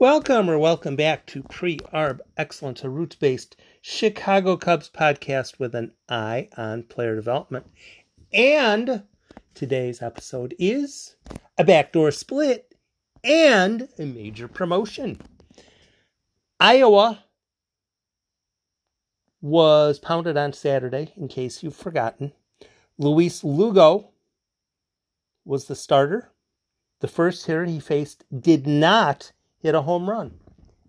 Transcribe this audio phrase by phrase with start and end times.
[0.00, 5.72] Welcome or welcome back to Pre Arb Excellence, a roots based Chicago Cubs podcast with
[5.72, 7.64] an eye on player development.
[8.32, 9.04] And
[9.54, 11.14] today's episode is
[11.56, 12.74] a backdoor split
[13.22, 15.20] and a major promotion.
[16.58, 17.22] Iowa
[19.40, 22.32] was pounded on Saturday, in case you've forgotten.
[22.98, 24.10] Luis Lugo
[25.44, 26.32] was the starter.
[26.98, 29.30] The first hitter he faced did not
[29.64, 30.38] hit a home run.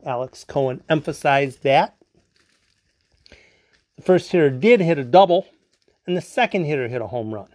[0.05, 1.95] Alex Cohen emphasized that.
[3.95, 5.47] The first hitter did hit a double,
[6.05, 7.47] and the second hitter hit a home run.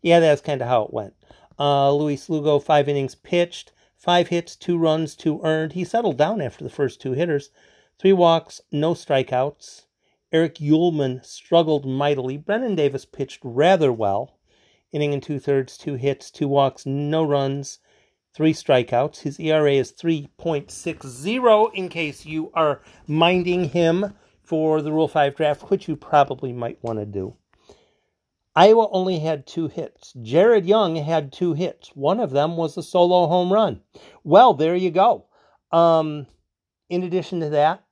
[0.00, 1.12] Yeah, that's kind of how it went.
[1.58, 5.74] Uh, Luis Lugo, five innings pitched, five hits, two runs, two earned.
[5.74, 7.50] He settled down after the first two hitters.
[7.98, 9.84] Three walks, no strikeouts.
[10.32, 12.38] Eric Uelmen struggled mightily.
[12.38, 14.38] Brennan Davis pitched rather well.
[14.92, 17.80] Inning and two thirds, two hits, two walks, no runs,
[18.36, 19.20] three strikeouts.
[19.20, 24.12] His ERA is 3.60 in case you are minding him
[24.42, 27.34] for the Rule 5 draft, which you probably might want to do.
[28.54, 30.12] Iowa only had two hits.
[30.20, 31.88] Jared Young had two hits.
[31.96, 33.80] One of them was a solo home run.
[34.22, 35.24] Well, there you go.
[35.72, 36.26] Um,
[36.90, 37.84] in addition to that,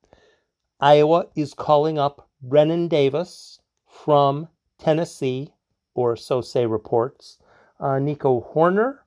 [0.79, 4.49] Iowa is calling up Brennen Davis from
[4.79, 5.55] Tennessee,
[5.95, 7.39] or so say reports.
[7.81, 9.04] Uh, Nico Hoerner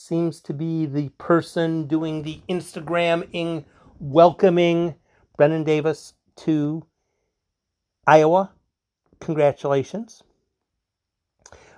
[0.00, 3.62] seems to be the person doing the Instagramming,
[3.98, 4.94] welcoming
[5.36, 6.86] Brennen Davis to
[8.06, 8.50] Iowa.
[9.20, 10.22] Congratulations.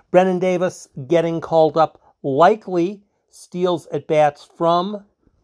[0.09, 5.03] Brennen Davis getting called up likely steals at bats from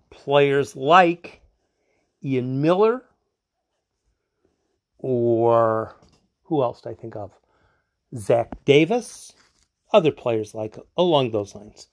[0.10, 1.42] players like
[2.24, 3.04] Ian Miller
[4.98, 5.98] or
[6.44, 7.32] who else do I think of?
[8.16, 9.34] Zach Davis,
[9.92, 11.88] other players like along those lines.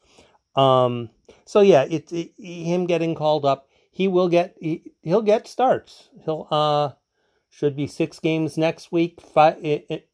[0.57, 1.11] Um,
[1.45, 3.69] so yeah, it's it, him getting called up.
[3.91, 6.09] He will get he, will get starts.
[6.25, 6.91] He'll uh
[7.51, 9.21] should be six games next week.
[9.21, 9.65] Five.
[9.65, 10.08] It, it,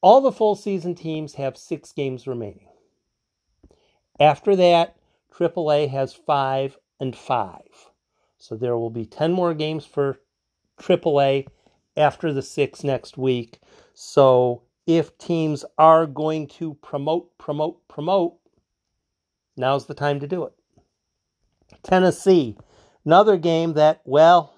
[0.00, 2.66] all the full season teams have six games remaining.
[4.18, 4.96] After that,
[5.32, 7.90] AAA has five and five.
[8.38, 10.18] So there will be 10 more games for
[10.80, 11.46] AAA
[11.96, 13.60] after the six next week.
[13.94, 18.38] So if teams are going to promote, promote, promote,
[19.56, 20.52] Now's the time to do it.
[21.82, 22.56] Tennessee,
[23.04, 24.54] another game that, well,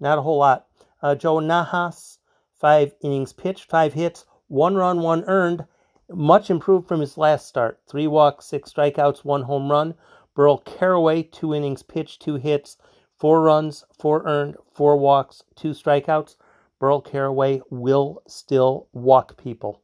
[0.00, 0.66] not a whole lot.
[1.02, 2.18] Uh, Joe Nahas,
[2.60, 5.64] five innings pitched, five hits, one run, one earned.
[6.10, 7.80] Much improved from his last start.
[7.88, 9.94] Three walks, six strikeouts, one home run.
[10.34, 12.76] Burl Carraway, two innings pitched, two hits,
[13.16, 16.36] four runs, four earned, four walks, two strikeouts.
[16.80, 19.83] Burl Carraway will still walk people.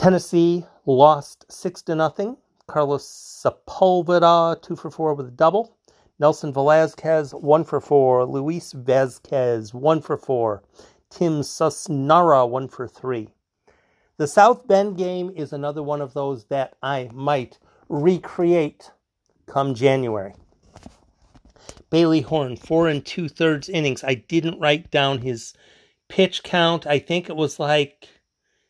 [0.00, 2.38] Tennessee lost six to nothing.
[2.66, 5.76] Carlos Sepulveda two for four with a double.
[6.18, 8.24] Nelson Velazquez one for four.
[8.24, 10.62] Luis Vazquez one for four.
[11.10, 13.28] Tim Susnara one for three.
[14.16, 17.58] The South Bend game is another one of those that I might
[17.90, 18.92] recreate
[19.44, 20.32] come January.
[21.90, 24.02] Bailey Horn, four and two thirds innings.
[24.02, 25.52] I didn't write down his
[26.08, 26.86] pitch count.
[26.86, 28.08] I think it was like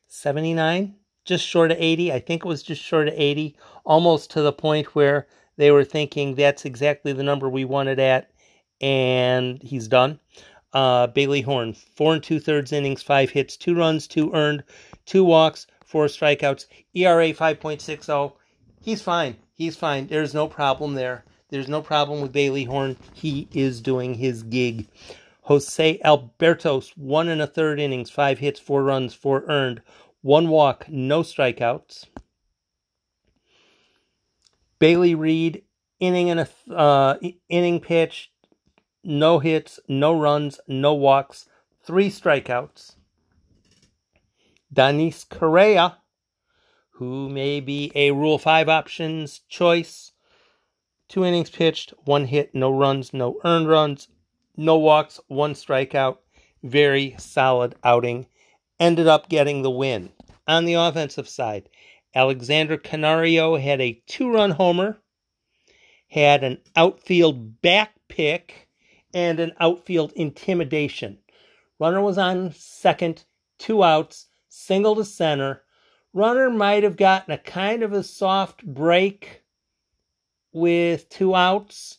[0.08, 0.97] 79
[1.30, 2.12] just short of 80.
[2.12, 5.84] I think it was just short of 80, almost to the point where they were
[5.84, 8.32] thinking that's exactly the number we wanted at,
[8.80, 10.18] and he's done.
[10.72, 14.64] Uh, Bailey Horn, four and two thirds innings, five hits, two runs, two earned,
[15.06, 18.32] two walks, four strikeouts, ERA 5.60.
[18.80, 19.36] He's fine.
[19.54, 20.08] He's fine.
[20.08, 21.24] There's no problem there.
[21.50, 22.97] There's no problem with Bailey Horn.
[23.12, 24.88] He is doing his gig.
[25.42, 29.80] Jose Albertos, one and a third innings, five hits, four runs, four earned,
[30.22, 32.06] one walk, no strikeouts.
[34.78, 35.62] Bailey Reed,
[35.98, 38.32] inning and a uh, inning pitch,
[39.04, 41.47] no hits, no runs, no walks,
[41.84, 42.97] three strikeouts.
[44.72, 45.98] Danis Correa,
[46.92, 50.12] who may be a Rule 5 options choice,
[51.09, 54.09] two innings pitched, one hit, no runs, no earned runs,
[54.56, 56.18] no walks, one strikeout.
[56.62, 58.27] Very solid outing
[58.80, 60.10] ended up getting the win.
[60.48, 61.68] On the offensive side,
[62.15, 64.98] Alexander Canario had a two run homer,
[66.09, 68.68] had an outfield back pick,
[69.15, 71.18] and an outfield intimidation.
[71.78, 73.24] Runner was on second,
[73.59, 75.62] two outs, single to center.
[76.12, 79.42] Runner might have gotten a kind of a soft break
[80.53, 81.98] with two outs,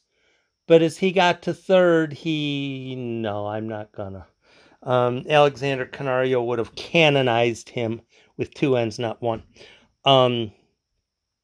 [0.67, 4.27] but as he got to third, he, no, I'm not gonna
[4.83, 8.01] um, Alexander Canario would have canonized him
[8.37, 9.43] with two ends, not one.
[10.05, 10.51] Um,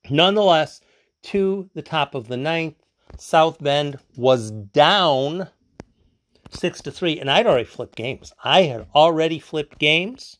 [0.09, 0.81] nonetheless,
[1.23, 2.75] to the top of the ninth.
[3.17, 5.49] South Bend was down
[6.51, 8.31] six to three, and I'd already flipped games.
[8.43, 10.37] I had already flipped games.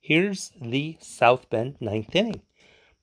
[0.00, 2.42] Here's the South Bend ninth inning.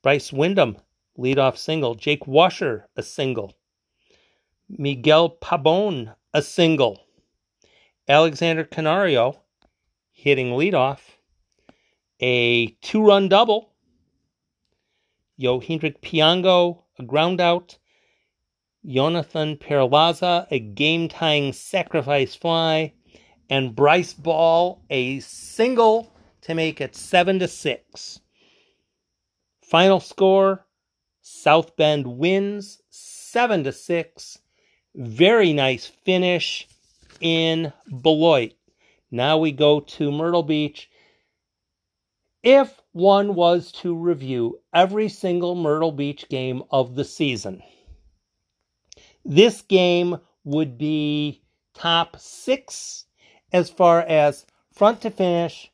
[0.02, 0.78] Bryce Windham,
[1.18, 1.96] leadoff single.
[1.96, 3.54] Jake Washer, a single.
[4.68, 7.05] Miguel Pabon, a single.
[8.08, 9.42] Alexander Canario,
[10.12, 11.00] hitting leadoff.
[12.22, 13.74] A two run double.
[15.40, 17.78] Yohendrick Pinango, a ground out.
[18.86, 22.94] Jonathan Perlaza, a game tying sacrifice fly,
[23.50, 28.20] and Bryce Ball, a single to make it 7 to 6.
[29.64, 30.68] Final score
[31.22, 34.38] South Bend wins 7 to 6.
[34.94, 36.68] Very nice finish
[37.22, 38.54] in Beloit.
[39.12, 40.90] Now we go to Myrtle Beach.
[42.44, 47.62] If one was to review every single Myrtle Beach game of the season,
[49.24, 51.42] this game would be
[51.74, 53.06] top six
[53.52, 55.72] as far as front to finish,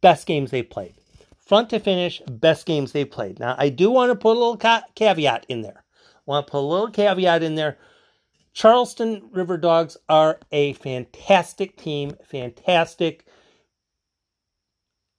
[0.00, 0.94] best games they played.
[1.38, 3.38] Front to finish, best games they played.
[3.38, 5.84] Now, I do want to put a little ca- caveat in there.
[5.86, 7.78] I want to put a little caveat in there.
[8.56, 13.26] Charleston River Dogs are a fantastic team, fantastic.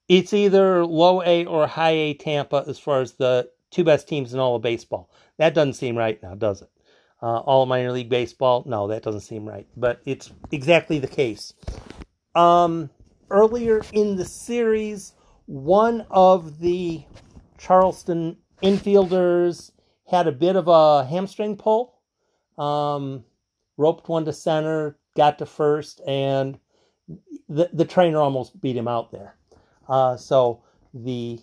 [0.09, 4.33] It's either low A or high A Tampa as far as the two best teams
[4.33, 5.09] in all of baseball.
[5.37, 6.69] That doesn't seem right now, does it?
[7.21, 8.63] uh, all minor league baseball.
[8.65, 11.53] No, that doesn't seem right, but it's exactly the case.
[12.35, 12.89] Um,
[13.29, 15.13] earlier in the series,
[15.45, 17.03] one of the
[17.57, 19.71] Charleston infielders
[20.09, 21.95] had a bit of a hamstring pull.
[22.57, 23.23] Um,
[23.77, 26.59] roped one to center, got to first, and
[27.47, 29.35] the the trainer almost beat him out there.
[29.87, 30.63] Uh, so
[30.93, 31.39] the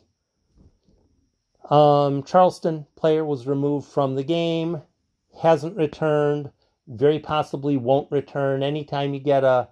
[1.70, 4.82] um, Charleston player was removed from the game
[5.40, 6.50] hasn't returned,
[6.86, 8.62] very possibly won't return.
[8.62, 9.68] Anytime you get a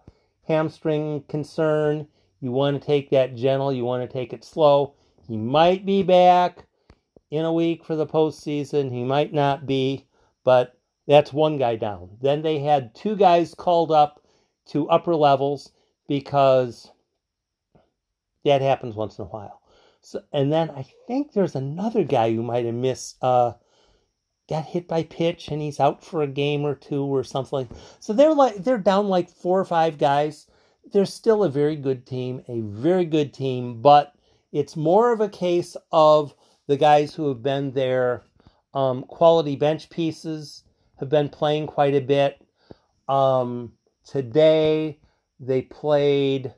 [0.49, 2.07] hamstring concern,
[2.41, 4.95] you want to take that gentle, you want to take it slow.
[5.29, 6.67] He might be back
[7.31, 10.07] in a week for the postseason, he might not be,
[10.45, 12.11] but that's one guy down.
[12.21, 14.23] Then they had two guys called up
[14.69, 15.73] to upper levels
[16.09, 16.91] because
[18.45, 19.61] that happens once in a while.
[20.01, 23.53] So, and then I think there's another guy who might have missed uh,
[24.49, 27.69] got hit by pitch and he's out for a game or two or something.
[28.01, 30.47] So they're like they're down like four or five guys.
[30.93, 34.15] They're still a very good team, a very good team, but
[34.51, 36.35] it's more of a case of
[36.67, 38.23] the guys who have been their
[38.75, 40.65] um, quality bench pieces
[41.03, 42.41] have been playing quite a bit.
[43.09, 43.73] Um,
[44.07, 44.99] today
[45.39, 46.55] they played.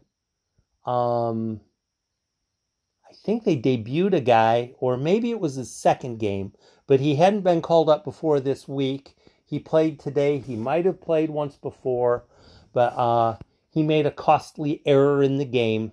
[0.87, 1.61] Um,
[3.11, 6.53] I think they debuted a guy, or maybe it was his second game
[6.87, 9.17] but he hadn't been called up before this week.
[9.45, 10.39] He played today.
[10.39, 12.25] He might have played once before,
[12.73, 13.37] but uh,
[13.71, 15.93] he made a costly error in the game.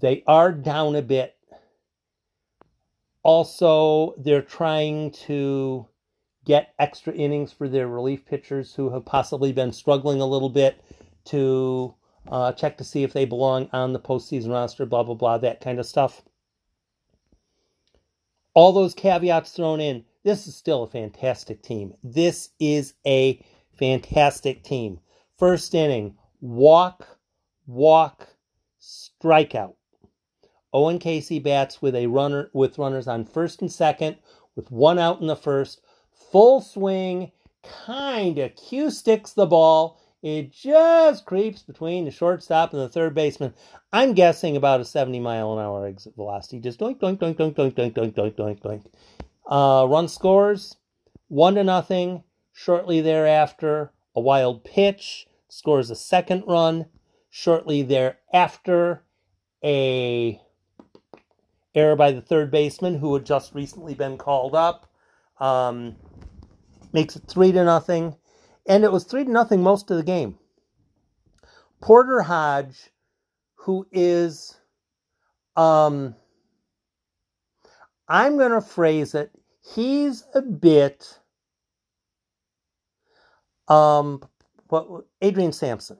[0.00, 1.36] They are down a bit.
[3.22, 5.86] Also, they're trying to
[6.48, 10.82] get extra innings for their relief pitchers who have possibly been struggling a little bit
[11.26, 11.94] to
[12.26, 15.60] uh, check to see if they belong on the postseason roster, blah, blah, blah, that
[15.60, 16.22] kind of stuff
[18.58, 21.94] all those caveats thrown in, this is still a fantastic team.
[22.02, 23.40] This is a
[23.78, 24.98] fantastic team.
[25.38, 27.18] First inning, walk,
[27.68, 28.34] walk,
[28.80, 29.74] strikeout.
[30.72, 34.16] Owen Caissie bats with a runner with runners on first and second,
[34.56, 35.80] with one out in the first.
[36.30, 37.32] Full swing,
[37.86, 43.14] kind of cue sticks the ball it just creeps between the shortstop and the third
[43.14, 43.54] baseman.
[43.92, 46.58] I'm guessing about a 70 mile an hour exit velocity.
[46.58, 48.84] Just doink, doink, doink, doink, doink, doink, doink, doink, doink, doink.
[49.46, 50.76] Uh, run scores
[51.28, 52.24] one to nothing.
[52.52, 56.86] Shortly thereafter, a wild pitch scores a second run.
[57.30, 59.04] Shortly thereafter,
[59.62, 60.40] a
[61.74, 64.90] error by the third baseman who had just recently been called up
[65.38, 65.94] um,
[66.92, 68.16] makes it three to nothing
[68.68, 70.38] and it was three to nothing most of the game.
[71.80, 72.90] Porter Hodge,
[73.54, 74.56] who is,
[75.56, 76.14] um,
[78.06, 79.30] I'm going to phrase it,
[79.74, 81.18] he's a bit,
[83.68, 84.22] um,
[84.68, 85.98] what Adrian Sampson.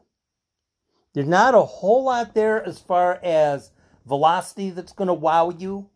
[1.14, 3.72] There's not a whole lot there as far as
[4.06, 5.88] velocity that's going to wow you,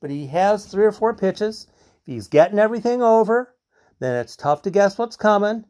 [0.00, 1.66] but he has three or four pitches.
[2.00, 3.54] If he's getting everything over,
[4.00, 5.64] then it's tough to guess what's coming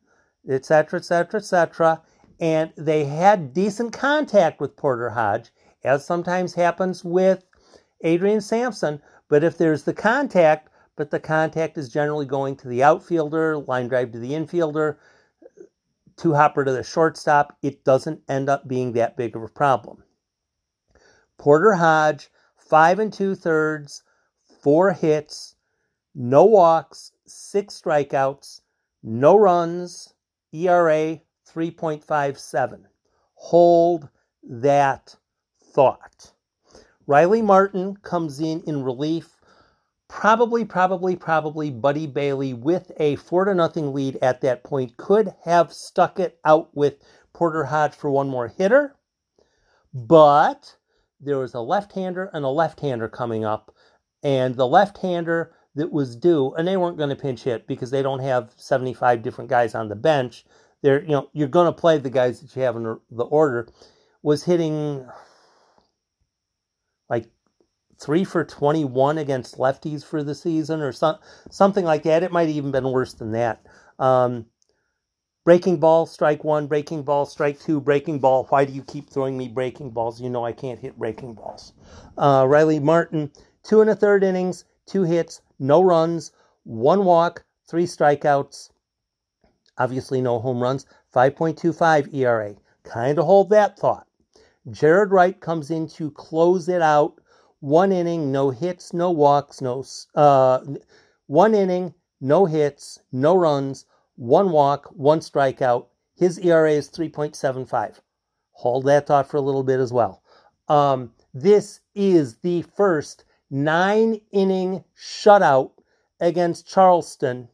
[0.49, 2.03] etc., etc., etc.
[2.41, 5.51] And they had decent contact with Porter Hodge,
[5.85, 7.45] as sometimes happens with
[8.03, 9.03] Adrian Sampson.
[9.29, 13.89] But if there's the contact, but the contact is generally going to the outfielder, line
[13.89, 14.97] drive to the infielder,
[16.17, 17.57] two hopper to the shortstop.
[17.63, 20.03] It doesn't end up being that big of a problem.
[21.37, 24.03] Porter Hodge, five and two thirds,
[24.63, 25.55] four hits,
[26.15, 28.61] no walks, six strikeouts,
[29.03, 30.15] no runs,
[30.53, 32.85] ERA 3.57.
[33.35, 34.09] Hold
[34.43, 35.17] that
[35.63, 36.33] thought.
[37.07, 39.37] Riley Martin comes in in relief.
[40.09, 45.35] Probably, probably, probably Buddy Bailey with a four to nothing lead at that point could
[45.45, 46.97] have stuck it out with
[47.33, 48.97] Porter Hodge for one more hitter.
[49.95, 50.77] But
[51.21, 53.75] there was a left hander and a left hander coming up.
[54.23, 57.93] And the left hander that was due, and they weren't going to pinch hit because
[57.93, 60.45] they don't have 75 different guys on the bench.
[60.83, 63.69] They're, you know, you're going to play the guys that you have in the order,
[64.21, 65.07] was hitting
[67.09, 67.27] like
[68.01, 71.19] three for 21 against lefties for the season or some,
[71.49, 72.25] something like that.
[72.25, 73.65] It might even been worse than that.
[74.01, 74.47] Um,
[75.45, 78.47] breaking ball, strike one, breaking ball, strike two, breaking ball.
[78.49, 80.21] Why do you keep throwing me breaking balls?
[80.21, 81.73] You know I can't hit breaking balls.
[82.17, 83.31] Uh, Riley Martin,
[83.63, 86.33] two and a third innings, two hits, no runs,
[86.65, 88.71] one walk, three strikeouts.
[89.77, 92.55] Obviously, no home runs, 5.25 ERA.
[92.85, 94.07] Kind of hold that thought.
[94.71, 97.21] Jared Wright comes in to close it out.
[97.61, 99.85] One inning, no hits, no walks, no
[100.15, 100.61] uh,
[101.27, 103.85] one inning, no hits, no runs,
[104.17, 105.87] one walk, one strikeout.
[106.15, 108.01] His ERA is 3.75.
[108.53, 110.23] Hold that thought for a little bit as well.
[110.69, 115.73] Um, this is the first nine inning shutout
[116.21, 117.49] against Charleston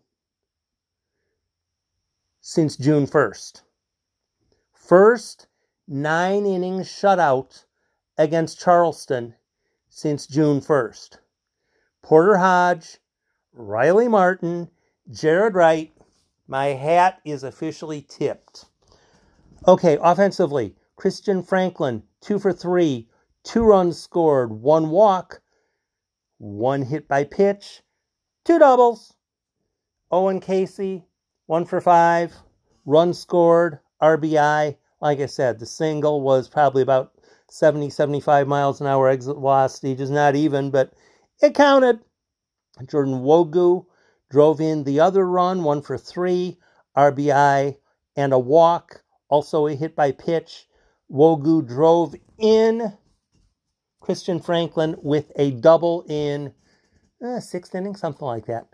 [2.40, 3.62] since June 1st.
[4.72, 5.46] First
[5.86, 7.64] nine inning shutout
[8.18, 9.34] against Charleston
[9.88, 11.18] since June 1st.
[12.02, 12.98] Porter Hodge,
[13.52, 14.68] Riley Martin,
[15.10, 15.92] Jared Wright,
[16.46, 18.66] my hat is officially tipped.
[19.66, 23.08] Okay, offensively, Christian Franklin, two for three,
[23.42, 25.40] two runs scored, one walk,
[26.44, 27.82] one hit by pitch,
[28.44, 29.14] two doubles.
[30.10, 31.04] Oh Owen Caissie,
[31.46, 32.34] one for five,
[32.84, 34.76] run scored, RBI.
[35.00, 37.12] Like I said, the single was probably about
[37.48, 40.92] 70, 75 miles an hour exit velocity, just not even, but
[41.40, 42.00] it counted.
[42.88, 43.86] Jordan Nwogu
[44.30, 46.58] drove in the other run, one for three,
[46.94, 47.78] RBI,
[48.16, 49.02] and a walk.
[49.30, 50.68] Also a hit by pitch.
[51.10, 52.92] Nwogu drove in
[54.04, 56.52] Christian Franklin with a double in
[57.22, 58.68] eh, sixth inning, something like that.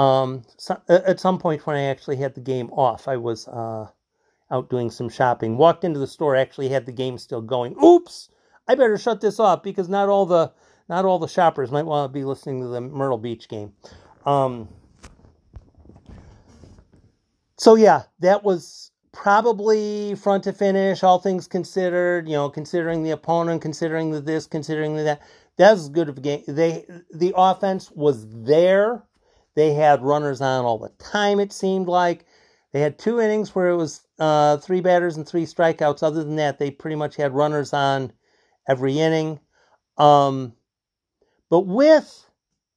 [0.00, 3.88] Um, so, at some point when I actually had the game off, I was uh,
[4.52, 5.56] out doing some shopping.
[5.56, 7.74] Walked into the store, actually had the game still going.
[7.82, 8.28] Oops!
[8.68, 10.52] I better shut this off because not all the
[10.88, 13.72] not all the shoppers might want to be listening to the Myrtle Beach game.
[14.24, 14.68] Um,
[17.56, 18.87] so yeah, that was
[19.18, 24.46] probably front to finish, all things considered, you know, considering the opponent, considering the this,
[24.46, 25.22] considering the that.
[25.56, 26.44] That's good of a game.
[26.46, 29.02] They the offense was there.
[29.56, 31.40] They had runners on all the time.
[31.40, 32.26] It seemed like
[32.72, 36.04] they had two innings where it was uh, three batters and three strikeouts.
[36.04, 38.12] Other than that, they pretty much had runners on
[38.68, 39.40] every inning.
[39.96, 40.52] Um,
[41.50, 42.24] but with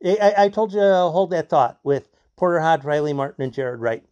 [0.04, 4.04] I, I told you hold that thought with Porter Hodge, Riley Martin, and Jared Wright.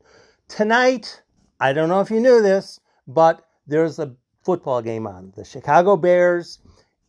[0.48, 1.24] Tonight,
[1.60, 5.34] I don't know if you knew this, but there's a football game on.
[5.36, 6.60] The Chicago Bears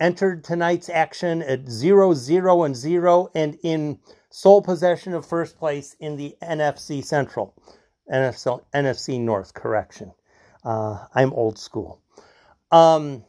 [0.01, 3.99] entered tonight's action at 0 0 and 0 and in
[4.31, 7.55] sole possession of first place in the NFC Central.
[8.13, 10.13] NFC, NFC North, correction.
[10.65, 12.03] Uh, I'm old school.
[12.73, 13.25] Um,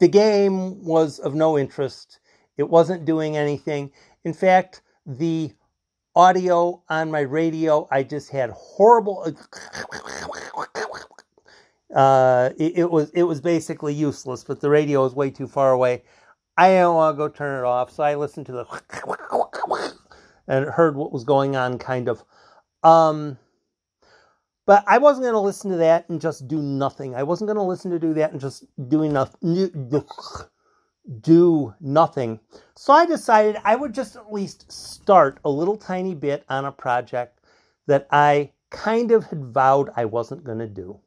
[0.00, 2.18] the game was of no interest.
[2.56, 3.92] It wasn't doing anything.
[4.24, 5.52] In fact, the
[6.18, 7.86] audio on my radio.
[7.92, 9.24] I just had horrible.
[11.94, 15.72] Uh, it, it, was it was basically useless, but the radio was way too far
[15.72, 16.02] away.
[16.56, 18.66] I didn't want to go turn it off, so I listened to the
[20.48, 22.24] and heard what was going on, kind of.
[22.82, 23.38] Um,
[24.66, 27.14] but I wasn't going to listen to that and just do nothing.
[27.14, 29.70] I wasn't going to listen to do that and just doing nothing
[31.20, 32.40] do nothing.
[32.76, 36.72] So I decided I would just at least start a little tiny bit on a
[36.72, 37.40] project
[37.86, 41.00] that I kind of had vowed I wasn't going to do.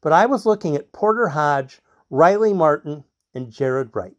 [0.00, 1.80] But I was looking at Porter Hodge,
[2.10, 4.16] Riley Martin, and Jared Wright.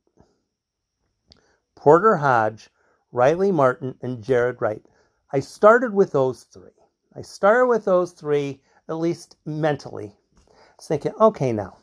[1.76, 2.70] Porter Hodge,
[3.12, 4.84] Riley Martin, and Jared Wright.
[5.32, 6.72] I started with those three.
[7.16, 10.16] I started with those three, at least mentally.
[10.48, 11.78] I was thinking, okay, now,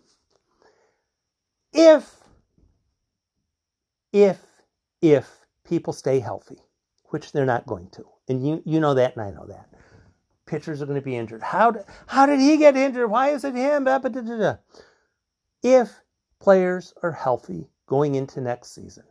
[1.72, 2.21] if
[4.12, 4.40] if
[5.00, 6.58] if people stay healthy,
[7.06, 8.04] which they're not going to.
[8.28, 9.68] And you, you know that, and I know that.
[10.46, 11.42] Pitchers are going to be injured.
[11.42, 13.10] How, did, how did he get injured?
[13.10, 13.86] Why is it him?
[15.62, 16.02] If
[16.40, 19.04] players are healthy going into next season,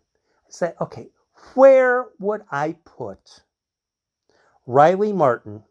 [0.48, 1.10] I say, okay,
[1.53, 3.43] where would I put
[4.65, 5.63] Riley Martin?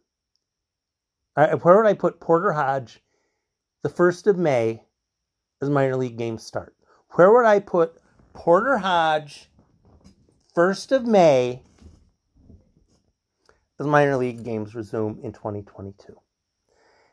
[1.35, 3.03] Where would I put Porter Hodge
[3.83, 4.83] the 1st of May
[5.63, 6.75] as minor league games start?
[7.11, 8.00] Where would I put
[8.41, 9.51] Porter Hodge
[10.57, 11.61] 1st of May
[13.77, 16.17] the minor league games resume in 2022?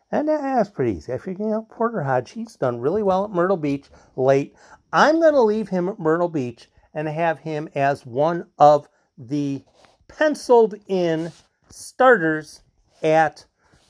[0.09, 1.11] And that's pretty easy.
[1.11, 4.55] I figure, you know, Porter Hodge, he's done really well at Myrtle Beach late.
[4.93, 9.65] I'm going to leave him at Myrtle Beach and have him as one of the
[10.07, 11.33] penciled in
[11.69, 12.61] starters
[13.03, 13.43] at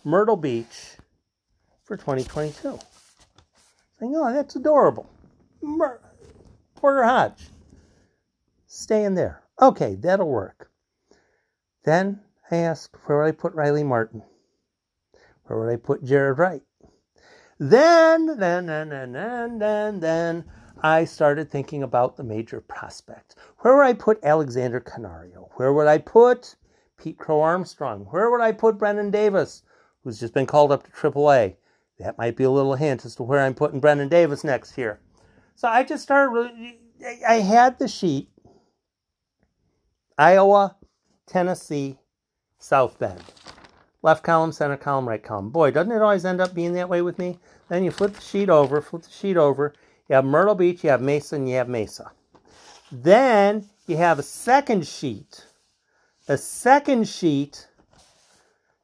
[0.03, 0.97] Myrtle Beach
[1.83, 2.79] for 2022.
[3.99, 5.07] Saying, oh, that's adorable.
[6.77, 7.49] Porter Hodge.
[8.67, 9.43] Stay in there.
[9.61, 10.71] Okay, that'll work.
[11.83, 14.23] Then I asked, where would I put Riley Martin?
[15.45, 16.61] Where would I put Jared Wright?
[17.59, 20.45] Then, then, then, then, then, then, then
[20.81, 23.35] I started thinking about the major prospects.
[23.59, 25.49] Where would I put Alexander Canario?
[25.55, 26.55] Where would I put
[26.97, 28.05] Pete Crow Armstrong?
[28.11, 29.63] Where would I put Brennen Davis,
[30.03, 31.55] who's just been called up to AAA?
[31.97, 34.99] That might be a little hint as to where I'm putting Brennen Davis next year.
[35.57, 36.77] So I just started really,
[37.27, 38.29] I had the sheet
[40.15, 40.75] Iowa,
[41.25, 41.97] Tennessee,
[42.59, 43.23] South Bend.
[44.03, 45.49] Left column, center column, right column.
[45.49, 47.39] Boy, doesn't it always end up being that way with me?
[47.69, 49.73] Then you flip the sheet over, flip the sheet over,
[50.07, 52.11] you have Myrtle Beach, you have Mesa, you have Mesa.
[52.91, 55.43] Then you have a second sheet,
[56.27, 57.67] a second sheet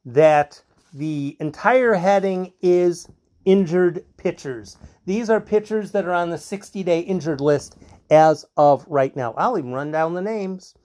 [0.06, 3.08] that the entire heading is
[3.46, 4.78] injured pitchers.
[5.06, 7.78] These are pitchers that are on the 60 day injured list
[8.10, 9.34] as of right now.
[9.38, 10.76] I'll even run down the names.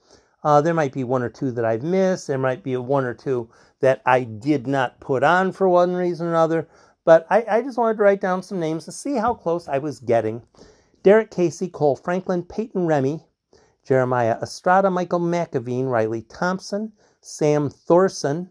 [0.43, 2.27] Uh, there might be one or two that I've missed.
[2.27, 3.49] There might be one or two
[3.81, 6.67] that I did not put on for one reason or another.
[7.05, 9.77] But I, I just wanted to write down some names to see how close I
[9.79, 10.43] was getting.
[11.01, 13.25] Derek Casey, Kohl Franklin, Peyton Remy,
[13.85, 16.91] Jeremiah Estrada, Michael McAvene, Riley Thompson,
[17.21, 18.49] Sam Thoresen,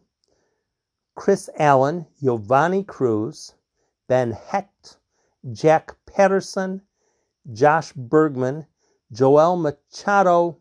[1.14, 3.54] Chris Allen, Giovanni Cruz,
[4.08, 4.98] Ben Hecht,
[5.52, 6.82] Jack Patterson,
[7.52, 8.66] Josh Burgmann,
[9.12, 10.58] Joel Machado,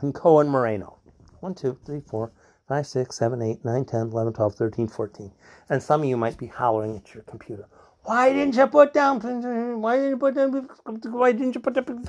[0.00, 0.98] and Koen Moreno.
[1.40, 2.32] One, two, three, four,
[2.68, 5.32] 5, 6, 7, 8, 9, 10, 11, 12, 13, 14.
[5.68, 7.68] And some of you might be hollering at your computer.
[8.04, 9.20] Why didn't you put down?
[9.80, 10.68] Why didn't you put down?
[11.12, 12.08] Why didn't you put down?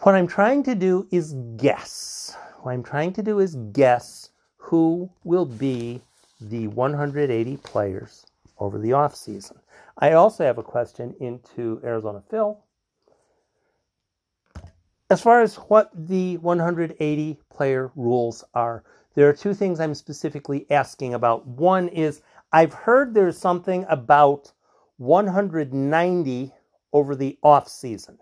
[0.00, 2.36] What I'm trying to do is guess.
[2.60, 6.00] What I'm trying to do is guess who will be
[6.40, 8.26] the 180 players
[8.58, 9.58] over the off season.
[9.98, 12.62] I also have a question into Arizona Phil
[15.10, 20.66] as far as what the 180 player rules are, there are two things I'm specifically
[20.70, 21.46] asking about.
[21.46, 22.20] One is
[22.52, 24.52] I've heard there's something about
[24.98, 26.52] 190
[26.92, 28.18] over the off season.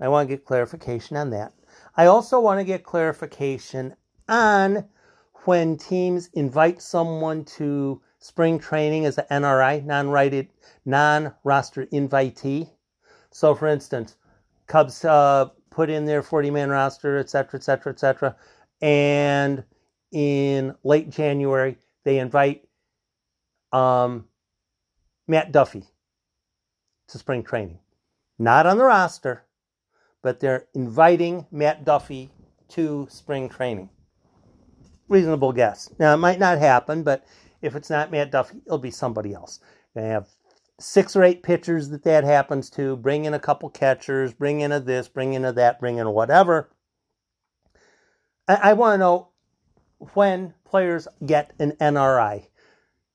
[0.00, 1.52] I want to get clarification on that.
[1.96, 3.94] I also want to get clarification
[4.28, 4.88] on
[5.44, 10.48] when teams invite someone to spring training as an NRI, non-rated,
[10.86, 12.70] non-roster invitee.
[13.30, 14.16] So, for instance,
[14.66, 18.34] Cubs uh, put in their 40 man roster, et cetera, et cetera, et cetera.
[18.80, 19.62] And
[20.10, 22.66] in late January, they invite
[23.72, 24.24] um,
[25.28, 25.84] Matt Duffy
[27.08, 27.78] to spring training.
[28.38, 29.44] Not on the roster,
[30.22, 32.30] but they're inviting Matt Duffy
[32.68, 33.90] to spring training.
[35.10, 35.90] Reasonable guess.
[35.98, 37.26] Now, it might not happen, but
[37.64, 39.60] if it's not Matt Duffy, it'll be somebody else.
[39.94, 40.28] They have
[40.78, 44.72] six or eight pitchers that that happens to, bring in a couple catchers, bring in
[44.72, 46.70] a this, bring in a that, bring in a whatever.
[48.48, 49.28] I, I want to know
[50.12, 52.48] when players get an NRI,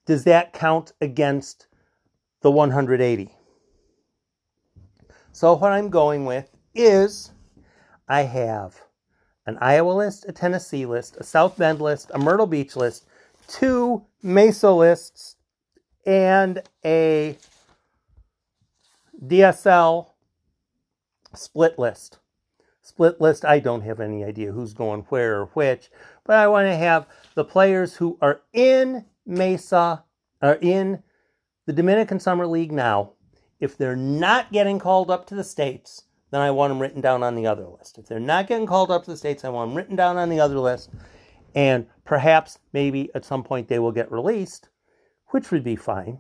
[0.06, 1.68] does that count against
[2.42, 3.36] the 180?
[5.32, 7.32] So, what I'm going with is
[8.08, 8.82] I have
[9.46, 13.06] an Iowa list, a Tennessee list, a South Bend list, a Myrtle Beach list,
[13.50, 15.36] two Mesa lists,
[16.06, 17.38] and a
[19.24, 20.08] DSL
[21.34, 22.20] split list.
[22.82, 25.90] Split list, I don't have any idea who's going where or which,
[26.26, 30.04] but I want to have the players who are in Mesa,
[30.42, 31.04] are in
[31.66, 33.14] the Dominican Summer League now.
[33.60, 37.24] If they're not getting called up to the States, then I want them written down
[37.24, 37.98] on the other list.
[37.98, 40.30] If they're not getting called up to the States, I want them written down on
[40.30, 40.90] the other list.
[41.56, 44.70] And perhaps, maybe at some point, they will get released,
[45.28, 46.20] which would be fine.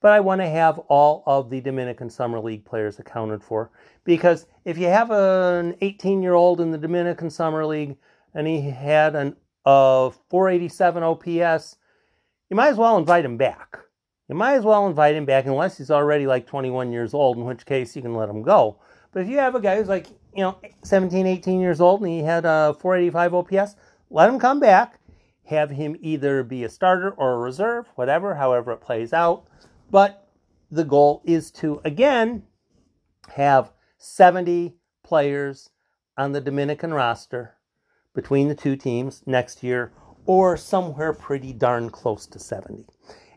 [0.00, 3.70] but I want to have all of the Dominican Summer League players accounted for.
[4.04, 7.96] Because if you have an 18 year old in the Dominican Summer League
[8.34, 11.76] and he had an uh, 487 OPS,
[12.48, 13.78] you might as well invite him back.
[14.28, 17.44] You might as well invite him back unless he's already like 21 years old, in
[17.44, 18.78] which case you can let him go.
[19.12, 22.10] But if you have a guy who's like, you know, 17, 18 years old and
[22.10, 23.76] he had a 485 OPS,
[24.10, 24.98] let him come back.
[25.44, 29.46] Have him either be a starter or a reserve, whatever, however it plays out.
[29.90, 30.28] But
[30.70, 32.44] the goal is to, again,
[33.34, 35.70] have 70 players
[36.16, 37.56] on the Dominican roster
[38.14, 39.92] between the two teams next year
[40.26, 42.86] or somewhere pretty darn close to 70.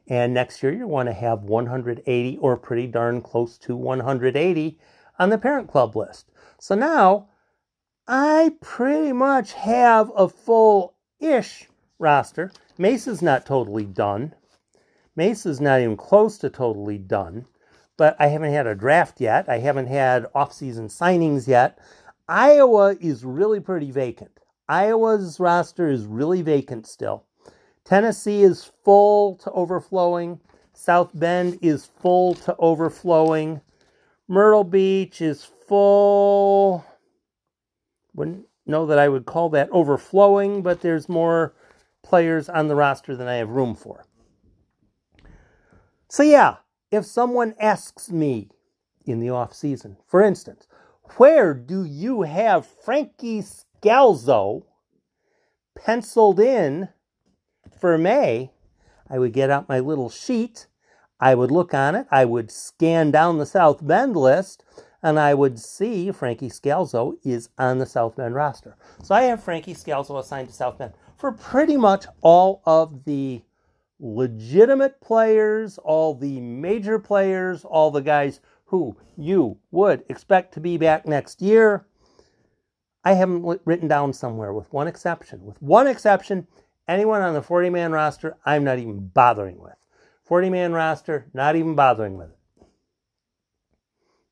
[0.08, 4.80] And next year you want to have 180 or pretty darn close to 180
[5.18, 6.30] on the parent club list.
[6.60, 7.30] So now
[8.08, 12.52] I pretty much have a full ish roster.
[12.78, 14.36] Mesa's not totally done.
[15.16, 17.46] Mesa's not even close to totally done.
[17.96, 19.48] But I haven't had a draft yet.
[19.48, 21.78] I haven't had off-season signings yet.
[22.28, 24.40] Iowa is really pretty vacant.
[24.68, 27.24] Iowa's roster is really vacant still.
[27.86, 30.40] Tennessee is full to overflowing.
[30.74, 33.62] South Bend is full to overflowing.
[34.28, 36.84] Myrtle Beach is full.
[38.14, 41.54] Wouldn't know that I would call that overflowing, but there's more
[42.04, 44.06] players on the roster than I have room for.
[46.10, 46.58] So, yeah,
[46.92, 48.50] if someone asks me
[49.06, 50.68] in the off season, for instance,
[51.18, 54.64] where do you have Frankie Scalzo
[55.76, 56.90] penciled in
[57.80, 58.52] for May?
[59.10, 60.68] I would get out my little sheet.
[61.20, 62.08] I would look on it.
[62.12, 64.64] I would scan down the South Bend list
[65.04, 68.78] and I would see Frankie Scalzo is on the South Bend roster.
[69.04, 73.44] So I have Frankie Scalzo assigned to South Bend for pretty much all of the
[74.00, 80.78] legitimate players, all the major players, all the guys who you would expect to be
[80.78, 81.86] back next year.
[83.04, 85.44] I haven't written down somewhere with one exception.
[85.44, 86.48] With one exception,
[86.88, 89.76] anyone on the 40 man roster, I'm not even bothering with.
[90.24, 92.38] 40 man roster, not even bothering with it.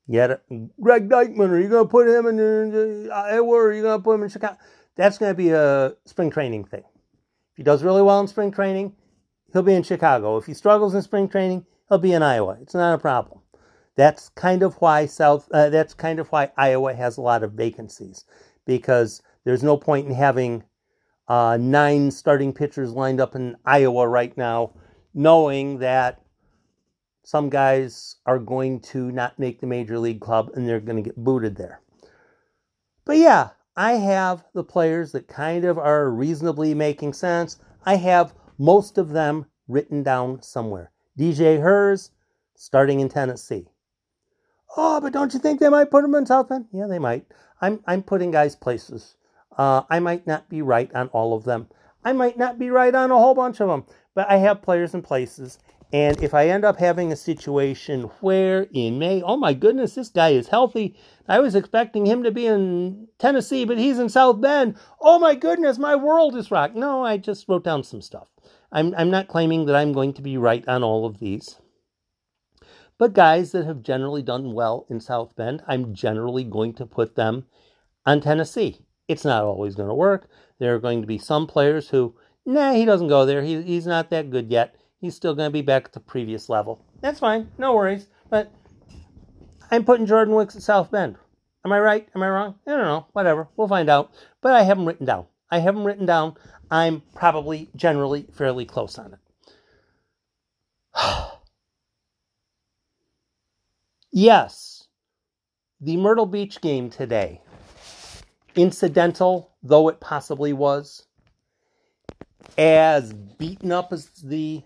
[0.08, 0.44] Yet,
[0.80, 4.04] Greg Deichmann, are you going to put him in Iowa or are you going to
[4.04, 4.58] put him in Chicago?
[4.96, 6.84] That's going to be a spring training thing.
[7.52, 8.94] If he does really well in spring training,
[9.54, 10.38] he'll be in Chicago.
[10.38, 12.58] If he struggles in spring training, he'll be in Iowa.
[12.62, 13.42] It's not a problem.
[13.96, 15.50] That's kind of why South.
[15.52, 18.26] Uh, that's kind of why Iowa has a lot of vacancies
[18.66, 20.64] because there's no point in having
[21.28, 24.74] uh, nine starting pitchers lined up in Iowa right now,
[25.14, 26.21] knowing that
[27.24, 31.08] some guys are going to not make the major league club and they're going to
[31.10, 31.82] get booted there.
[33.06, 37.58] But yeah, I have the players that kind of are reasonably making sense.
[37.86, 40.92] I have most of them written down somewhere.
[41.18, 42.12] DJ Herz,
[42.56, 43.68] starting in Tennessee.
[44.78, 46.66] Oh, but don't you think they might put him in South Bend?
[46.72, 47.26] Yeah, they might.
[47.60, 49.16] I'm I'm putting guys places.
[49.58, 51.68] Uh, I might not be right on all of them.
[52.04, 54.94] I might not be right on a whole bunch of them, but I have players
[54.94, 55.60] in places,
[55.94, 60.10] and if I end up having a situation where in May, oh my goodness, this
[60.10, 60.96] guy is healthy.
[61.28, 64.78] I was expecting him to be in Tennessee, but he's in South Bend.
[65.02, 66.76] Oh my goodness, my world is rocked.
[66.76, 68.30] No, I just wrote down some stuff.
[68.72, 71.58] I'm, I'm not claiming that I'm going to be right on all of these.
[72.98, 77.16] But guys that have generally done well in South Bend, I'm generally going to put
[77.16, 77.48] them
[78.06, 78.80] on Tennessee.
[79.10, 80.30] It's not always going to work.
[80.60, 83.42] There are going to be some players who, nah, he doesn't go there.
[83.42, 86.48] He, he's not that good yet he's still going to be back at the previous
[86.48, 86.86] level.
[87.02, 88.08] That's fine, no worries.
[88.30, 88.52] But
[89.72, 91.18] I'm putting Jordan Wicks at South Bend.
[91.66, 92.08] Am I right?
[92.16, 92.56] Am I wrong?
[92.66, 93.08] I don't know.
[93.12, 93.48] Whatever.
[93.56, 94.12] We'll find out.
[94.42, 95.26] But I haven't written down.
[95.50, 96.36] I haven't written down.
[96.70, 99.20] I'm probably generally fairly close on it.
[104.12, 104.88] yes,
[105.80, 107.42] the Myrtle Beach game today,
[108.56, 111.06] incidental though it possibly was,
[112.62, 114.62] as beaten up as the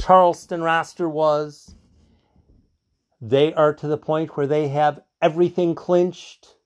[0.00, 1.76] Charleston roster was.
[3.20, 6.56] They are to the point where they have everything clinched.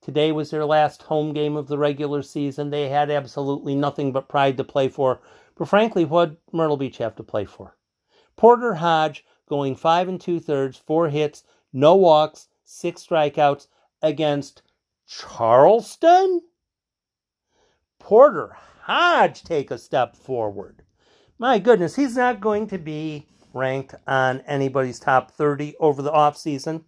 [0.00, 2.70] Today was their last home game of the regular season.
[2.70, 5.20] They had absolutely nothing but pride to play for.
[5.54, 7.76] But frankly, what Myrtle Beach have to play for?
[8.36, 11.42] Porter Hodge going five and two thirds, four hits,
[11.74, 13.66] no walks, six strikeouts
[14.00, 14.62] against
[15.06, 16.40] Charleston?
[17.98, 20.82] Porter Hodge take a step forward.
[21.38, 26.82] My goodness, he's not going to be ranked on anybody's top 30 over the offseason.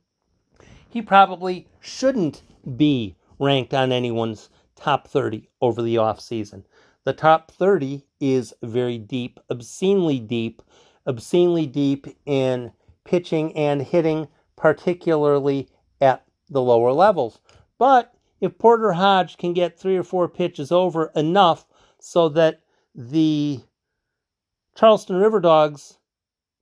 [0.90, 2.42] He probably shouldn't
[2.76, 6.64] be ranked on anyone's top 30 over the offseason.
[7.04, 10.60] The top 30 is very deep, obscenely deep,
[11.06, 12.72] obscenely deep in
[13.04, 15.70] pitching and hitting, particularly
[16.02, 17.40] at the lower levels.
[17.78, 21.64] But if Porter Hodge can get three or four pitches over enough
[22.06, 22.60] so that
[22.94, 23.60] the
[24.76, 25.98] Charleston River Dogs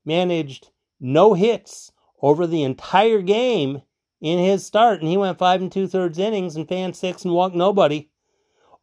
[0.03, 3.83] managed no hits over the entire game
[4.23, 7.35] in his start, and he went five and two thirds innings and fanned six and
[7.35, 8.09] walked nobody.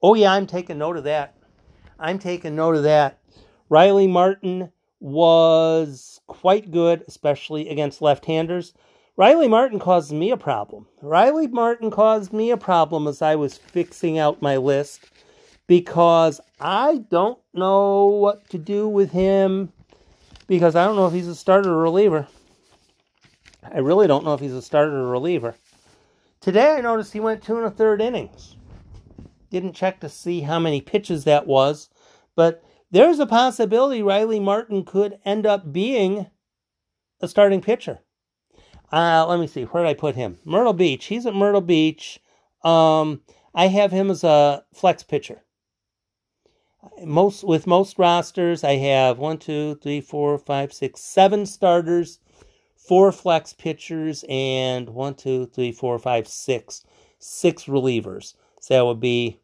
[0.03, 1.35] Oh, yeah, I'm taking note of that.
[1.99, 3.19] I'm taking note of that.
[3.67, 8.73] Riley Martin was quite good, especially against left handers.
[9.17, 10.85] Riley Martin caused me a problem.
[11.01, 15.09] Riley Martin caused me a problem as I was fixing out my list
[15.67, 19.71] because I don't know what to do with him
[20.47, 22.27] because I don't know if he's a starter or reliever.
[23.63, 25.55] I really don't know if he's a starter or reliever.
[26.39, 28.55] Today I noticed he went two and a third innings.
[29.49, 31.89] Didn't check to see how many pitches that was,
[32.35, 36.27] but there's a possibility Riley Martin could end up being
[37.21, 37.99] a starting pitcher.
[38.91, 40.37] Uh, let me see, where did I put him?
[40.43, 41.05] Myrtle Beach.
[41.05, 42.19] He's at Myrtle Beach.
[42.63, 43.21] Um,
[43.55, 45.43] I have him as a flex pitcher.
[47.03, 52.19] Most with most rosters, I have one, two, three, four, five, six, seven starters,
[52.75, 56.83] four flex pitchers, and one, two, three, four, five, six,
[57.19, 58.33] six relievers.
[58.59, 59.39] So that would be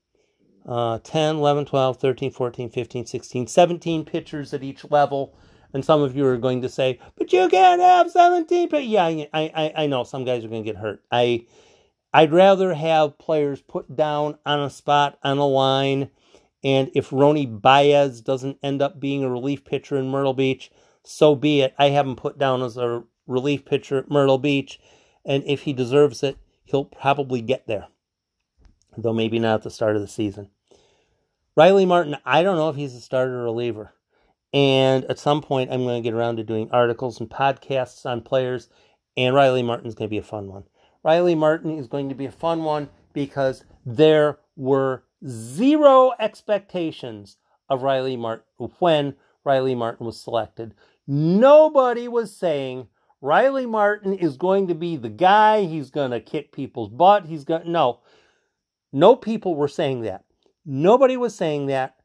[0.67, 5.35] uh, 10, 11, 12, 13, 14, 15, 16, 17 pitchers at each level.
[5.73, 8.69] And some of you are going to say, but you can't have 17.
[8.69, 11.03] But yeah, I, I, I know some guys are going to get hurt.
[11.11, 11.45] I,
[12.13, 16.09] I'd rather have players put down on a spot, on a line.
[16.63, 20.71] And if Roni Baez doesn't end up being a relief pitcher in Myrtle Beach,
[21.03, 21.73] so be it.
[21.77, 24.79] I have him put down as a relief pitcher at Myrtle Beach.
[25.25, 27.87] And if he deserves it, he'll probably get there.
[28.97, 30.49] Though maybe not at the start of the season.
[31.55, 33.93] Riley Martin, I don't know if he's a starter or a reliever.
[34.53, 38.21] And at some point, I'm going to get around to doing articles and podcasts on
[38.21, 38.69] players.
[39.15, 40.63] And Riley Martin's going to be a fun one.
[41.03, 47.37] Riley Martin is going to be a fun one because there were zero expectations
[47.69, 48.45] of Riley Martin
[48.79, 50.73] when Riley Martin was selected.
[51.07, 52.87] Nobody was saying
[53.21, 55.63] Riley Martin is going to be the guy.
[55.63, 57.25] He's going to kick people's butt.
[57.25, 58.01] He's going no.
[58.93, 60.25] No people were saying that.
[60.65, 61.95] Nobody was saying that.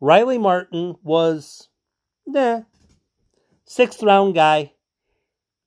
[0.00, 1.68] Riley Martin was,
[2.26, 2.62] nah,
[3.64, 4.72] sixth round guy.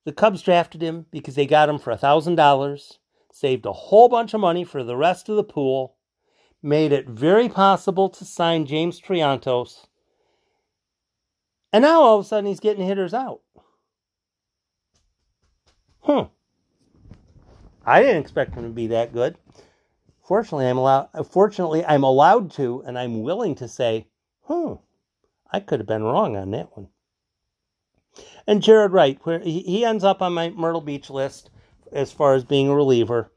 [0.06, 2.98] The Cubs drafted him because they got him for a $1,000,
[3.32, 5.96] saved a whole bunch of money for the rest of the pool,
[6.64, 9.86] made it very possible to sign James Triantos.
[11.74, 13.42] And now all of a sudden he's getting hitters out.
[16.02, 16.24] Hmm.
[17.86, 19.38] I didn't expect him to be that good.
[20.24, 21.10] Fortunately, I'm allowed.
[21.30, 24.08] Fortunately, I'm allowed to, and I'm willing to say,
[24.44, 24.76] "Hmm,
[25.52, 26.90] I could have been wrong on that one."
[28.48, 31.50] And Jared Wright, where he ends up on my Myrtle Beach list
[31.92, 33.32] as far as being a reliever.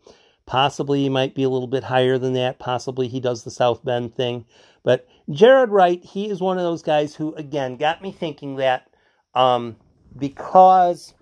[0.46, 2.58] Possibly he might be a little bit higher than that.
[2.58, 4.46] Possibly he does the South Bend thing.
[4.84, 8.88] But Jared Wright, he is one of those guys who, again, got me thinking that
[9.34, 9.76] um,
[10.16, 11.14] because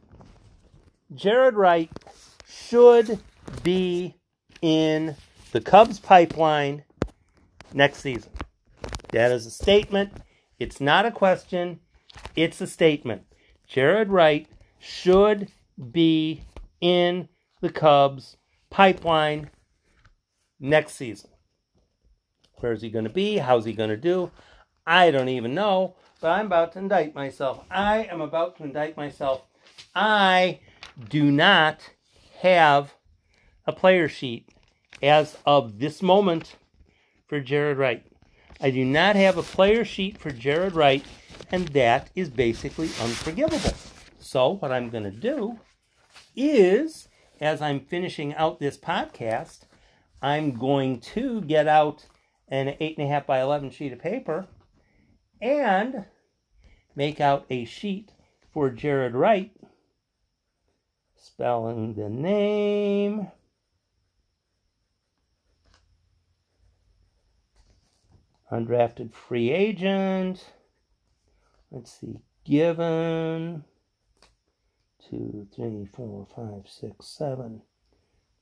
[1.15, 1.91] Jared Wright
[2.47, 3.19] should
[3.63, 4.15] be
[4.61, 5.17] in
[5.53, 6.85] the Cubs pipeline
[7.73, 8.31] next season.
[9.11, 10.13] That is a statement.
[10.59, 11.81] It's not a question.
[12.37, 13.23] It's a statement.
[13.67, 14.47] Jared Wright
[14.79, 15.49] should
[15.91, 16.43] be
[16.81, 17.29] in
[17.61, 18.37] the Cubs
[18.75, 19.49] pipeline
[20.59, 21.31] next season.
[22.55, 23.37] Where is he going to be?
[23.39, 24.33] How's he going to do?
[24.85, 27.65] I don't even know, but I'm about to indict myself.
[27.71, 29.43] I am about to indict myself.
[29.95, 30.59] I
[31.09, 31.89] do not
[32.41, 32.95] have
[33.65, 34.49] a player sheet
[35.01, 36.57] as of this moment
[37.29, 38.05] for Jared Wright.
[38.61, 41.05] I do not have a player sheet for Jared Wright,
[41.53, 43.75] and that is basically unforgivable.
[44.19, 45.61] So, what I'm going to do
[46.35, 47.07] is,
[47.44, 49.61] as I'm finishing out this podcast,
[50.22, 52.07] I'm going to get out
[52.48, 54.46] an 8.5 by 11 sheet of paper
[55.42, 56.07] and
[56.96, 58.12] make out a sheet
[58.52, 59.52] for Jared Wright,
[61.16, 63.28] spelling the name.
[68.52, 70.52] undrafted free agent.
[71.72, 73.64] Let's see, given
[75.09, 77.62] two, three, four, five, six, seven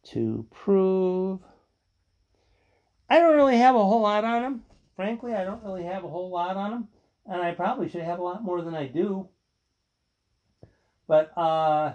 [0.04, 1.40] to prove.
[3.08, 4.62] I don't really have a whole lot on him.
[4.96, 6.88] Frankly, I don't really have a whole lot on him,
[7.26, 9.28] and I probably should have a lot more than I do.
[11.08, 11.94] But uh,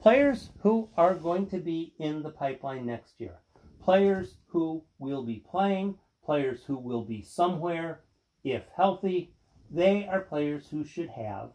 [0.00, 3.38] players who are going to be in the pipeline next year
[3.82, 8.00] players who will be playing, players who will be somewhere
[8.44, 9.32] if healthy,
[9.70, 11.50] they are players who should have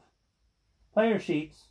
[0.93, 1.65] player sheets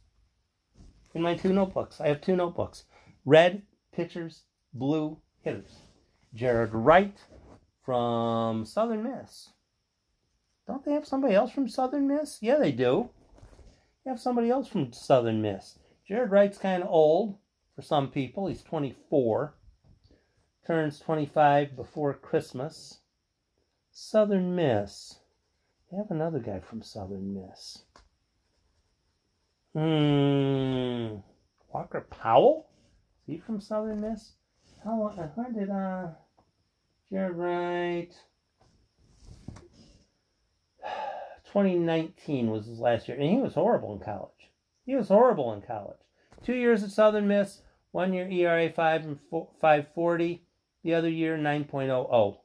[1.15, 2.01] in my two notebooks.
[2.01, 2.85] I have two notebooks
[3.25, 5.79] red pitchers, blue hitters.
[6.35, 7.17] Jared Wright
[7.85, 9.51] from Southern Miss.
[10.67, 12.39] Don't they have somebody else from Southern Miss?
[12.41, 13.11] Yeah, they do.
[14.05, 15.79] They have somebody else from Southern Miss.
[16.07, 17.39] Jared Wright's kind of old
[17.75, 18.47] for some people.
[18.47, 19.55] He's 24.
[20.67, 23.01] Turns 25 before Christmas.
[23.93, 25.21] Southern Miss.
[25.95, 27.85] They have another guy from Southern Miss.
[29.75, 31.19] Hmm.
[31.73, 32.67] Walker Powell?
[33.29, 34.33] Is he from Southern Miss?
[34.83, 36.09] How, when did uh,
[37.09, 38.13] Jared Wright?
[41.45, 44.51] 2019 was his last year, and he was horrible in college.
[44.85, 46.01] He was horrible in college.
[46.43, 47.61] Two years at Southern Miss,
[47.93, 50.43] one year ERA 5 and 540,
[50.83, 52.39] the other year 9.00.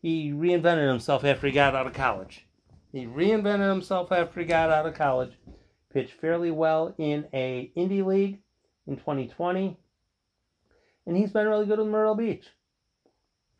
[0.00, 2.46] He reinvented himself after he got out of college.
[2.92, 5.32] He reinvented himself after he got out of college.
[5.92, 8.40] Pitched fairly well in a indie league
[8.86, 9.76] in 2020,
[11.06, 12.48] and he's been really good with Myrtle Beach.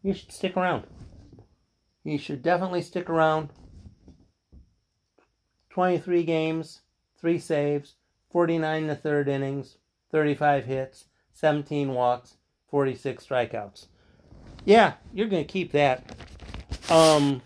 [0.02, 0.86] You should stick around.
[2.04, 3.50] You should definitely stick around.
[5.70, 6.80] 23 games,
[7.20, 7.94] 3 saves,
[8.30, 9.76] 49 in the third innings,
[10.10, 12.36] 35 hits, 17 walks,
[12.70, 13.86] 46 strikeouts.
[14.64, 16.04] Yeah, you're going to keep that.
[16.88, 17.42] Um,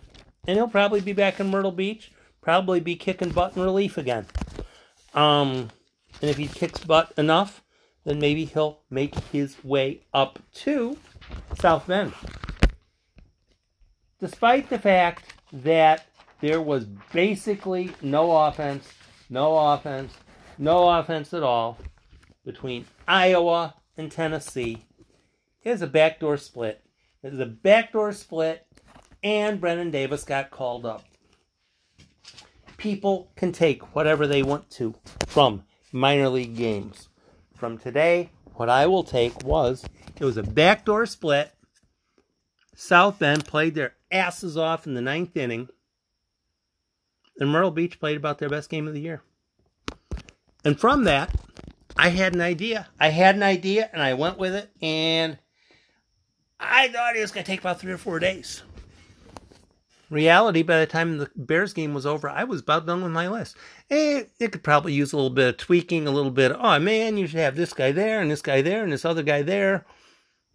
[0.46, 4.26] and he'll probably be back in Myrtle Beach, probably be kicking butt in relief again.
[5.14, 5.70] Um,
[6.20, 7.62] and if he kicks butt enough,
[8.04, 10.98] then maybe he'll make his way up to
[11.58, 12.12] South Bend.
[14.20, 16.06] Despite the fact that
[16.40, 18.88] there was basically no offense,
[19.30, 20.12] no offense,
[20.58, 21.78] no offense at all
[22.44, 24.84] between Iowa and Tennessee.
[25.62, 26.84] It was a backdoor split.
[27.22, 28.66] It was a backdoor split,
[29.24, 31.02] and Brennen Davis got called up.
[32.76, 34.94] People can take whatever they want to
[35.26, 37.08] from minor league games.
[37.56, 39.84] From today, what I will take was
[40.20, 41.52] it was a backdoor split.
[42.76, 45.68] South Bend played their asses off in the ninth inning.
[47.38, 49.22] And Myrtle Beach played about their best game of the year.
[50.64, 51.34] And from that,
[51.96, 52.88] I had an idea.
[53.00, 54.70] I had an idea and I went with it.
[54.82, 55.38] And
[56.60, 58.62] I thought it was going to take about three or four days.
[60.10, 63.28] Reality, by the time the Bears game was over, I was about done with my
[63.28, 63.56] list.
[63.88, 67.16] It, it could probably use a little bit of tweaking, a little bit oh man,
[67.16, 69.86] you should have this guy there and this guy there and this other guy there.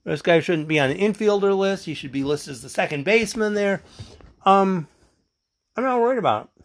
[0.06, 1.86] This guy shouldn't be on the infielder list.
[1.86, 3.82] He should be listed as the second baseman there.
[4.46, 4.88] Um,
[5.76, 6.64] I'm not worried about it.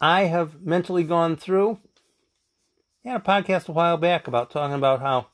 [0.00, 1.80] I have mentally gone through.
[3.04, 5.28] I had a podcast a while back about talking about how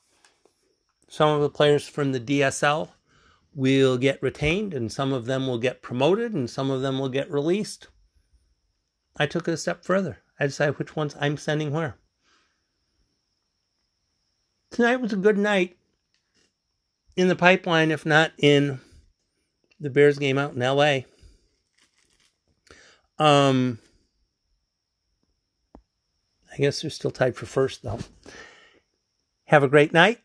[1.08, 2.90] some of the players from the DSL
[3.54, 7.08] will get retained and some of them will get promoted and some of them will
[7.08, 7.88] get released.
[9.16, 10.18] I took it a step further.
[10.38, 11.96] I decided which ones I'm sending where.
[14.70, 15.76] Tonight was a good night
[17.16, 18.80] in the pipeline, if not in
[19.78, 21.00] the Bears game out in LA.
[23.18, 23.78] Um,
[26.52, 28.00] I guess they're still tied for first, though.
[29.44, 30.20] Have a great night.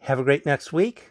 [0.00, 1.10] Have a great next week.